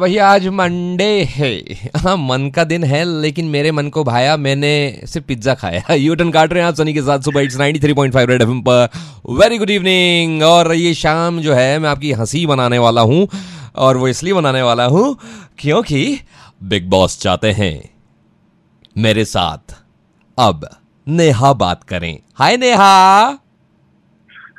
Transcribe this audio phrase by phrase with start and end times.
[0.00, 1.50] भैया आज मंडे है।
[1.96, 4.72] हाँ मन का दिन है लेकिन मेरे मन को भाया मैंने
[5.06, 8.26] सिर्फ़ पिज्जा खाया। यू टर्न काट रहे हैं आप सनी के साथ सुबह इट्स 93.5
[8.28, 8.88] रेड एफएम पर।
[9.38, 13.26] वेरी गुड इवनिंग और ये शाम जो है मैं आपकी हँसी बनाने वाला हूँ
[13.76, 15.16] और वो इसलिए बनाने वाला हूँ
[15.58, 16.20] क्योंकि
[16.62, 17.74] बिग बॉस चाहते हैं
[18.96, 19.76] मेरे साथ।
[20.38, 20.68] अब
[21.06, 23.38] नेहा बात करें। Hi Neha.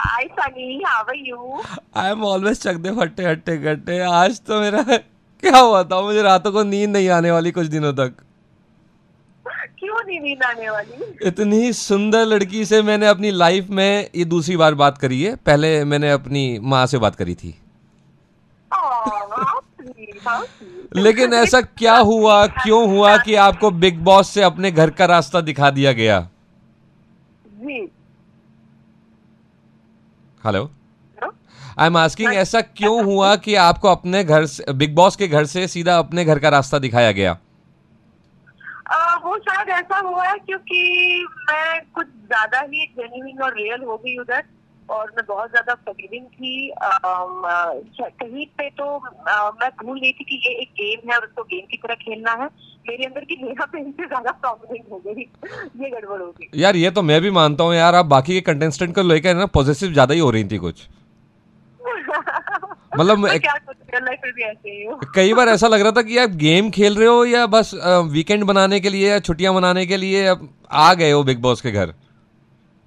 [0.00, 1.64] Hi Sunny, how are you?
[1.96, 4.84] I am always चक दे फट्टे हट्टे कट्टे आज तो मेरा
[5.40, 6.00] क्या हुआ था?
[6.00, 8.14] मुझे रातों को नींद नहीं आने वाली कुछ दिनों तक।
[9.78, 11.04] क्यों नहीं नींद आने वाली?
[11.22, 15.84] इतनी सुंदर लड़की से मैंने अपनी लाइफ में ये दूसरी बार बात करी है। पहले
[15.84, 17.54] मैंने अपनी माँ से बात करी थी.
[20.96, 25.40] लेकिन ऐसा क्या हुआ क्यों हुआ कि आपको बिग बॉस से अपने घर का रास्ता
[25.40, 26.20] दिखा दिया गया?
[27.46, 27.90] जी।
[30.44, 30.70] हेलो?
[31.80, 35.44] आई एम आस्किंग ऐसा क्यों हुआ कि आपको अपने घर से बिग बॉस के घर
[35.46, 37.30] से सीधा अपने घर का रास्ता दिखाया गया?
[38.92, 43.96] आ, वो शायद ऐसा हुआ है क्योंकि मैं कुछ ज़्यादा ही जेन्युइन और रियल हो
[43.96, 44.42] गई उधर
[44.88, 46.90] और मैं बहुत ज़्यादा फॉरगिविंग थी। आ,
[48.02, 48.84] कहीं पे तो
[49.28, 51.94] आ, मैं भूल गई थी कि ये एक गेम है और उसको गेम की तरह
[52.02, 52.48] खेलना है।
[52.88, 57.02] मेरे अंदर की नेहा ज़्यादा प्रॉब्लम हो गई। ये गड़बड़ हो गई। यार ये तो
[57.02, 60.20] मैं भी मानता हूँ यार आप बाकी के कंटेस्टेंट को लेकर ना पॉजिटिव ज़्यादा ही
[60.20, 60.88] हो रही थी कुछ।
[62.92, 63.26] मतलब
[65.16, 67.70] कई बार ऐसा लग रहा था कि आप गेम खेल रहे हो या बस
[68.12, 71.60] वीकेंड बनाने के लिए या छुट्टियाँ मनाने के लिए अब आ गए हो बिग बॉस
[71.60, 71.94] के घर?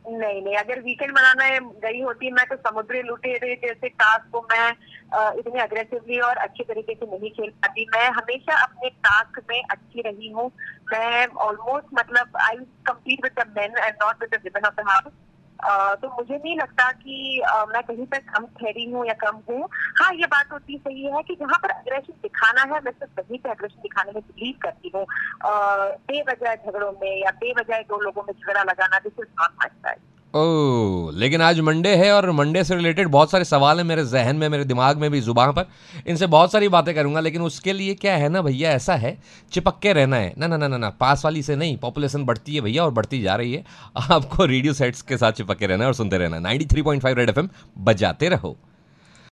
[0.06, 1.48] नहीं नहीं अगर वीकेंड मनाना
[1.84, 4.70] गई होती मैं तो समुद्री लुटेरे जैसे टास्क को मैं
[5.40, 10.02] इतने अग्रेसिवली और अच्छे तरीके से नहीं खेल पाती। मैं हमेशा अपने टास्क में अच्छी
[10.02, 10.52] रही हूँ।
[10.94, 14.90] मैं ऑलमोस्ट मतलब I compete with the men and not with the women of the
[14.90, 15.14] house
[15.66, 19.68] तो मुझे नहीं लगता कि मैं कहीं पर कम ठहरी हूँ या कम हूँ।
[20.02, 23.40] हाँ ये बात होती सही है कि जहाँ पर अग्रेशन दिखाना है, मैं सिर्फ़ कहीं
[23.40, 25.06] पर अग्रेशन दिखाने में बिलीव करती हूँ।
[26.12, 30.00] बेवजह झगड़ों में या बेवजह दो लोगों में झगड़ा लगाना this is not my style
[30.36, 34.36] oh, लेकिन आज मंडे है और मंडे से रिलेटेड बहुत सारे सवाल हैं मेरे जहन
[34.36, 35.66] में, मेरे दिमाग में भी, ज़ुबान पर।
[36.08, 39.18] इनसे बहुत सारी बातें करूँगा, लेकिन उसके लिए क्या है ना भैया, ऐसा है,
[39.52, 42.56] चिपक के रहना है। ना ना ना ना ना, पास वाली से नहीं, पॉपुलेशन बढ़ती
[42.56, 43.64] है भैया और बढ़ती जा रही है।
[43.96, 47.30] आपको रेडियो सेट्स के साथ चिपक के रहना है और सुनते रहना है। 93.5 रेड
[47.30, 48.58] एफ़ एम बजाते रहो।